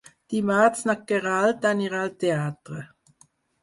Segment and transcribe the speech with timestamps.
[0.33, 2.85] Dimarts na Queralt anirà al teatre.